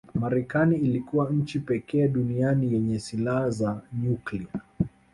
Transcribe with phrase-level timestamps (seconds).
[0.15, 4.47] Marekani ilikuwa nchi pekee duniani yenye silaha za nyuklia